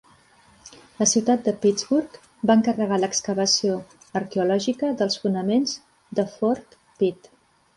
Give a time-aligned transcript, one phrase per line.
[1.01, 2.17] La ciutat de Pittsburgh
[2.51, 3.75] va encarregar l'excavació
[4.21, 5.77] arqueològica dels fonaments
[6.21, 7.31] de Fort Pitt.